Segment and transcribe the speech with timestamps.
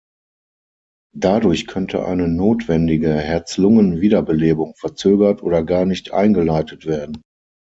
[1.15, 7.21] Dadurch könnte eine notwendige Herz-Lungen-Wiederbelebung verzögert oder gar nicht eingeleitet werden.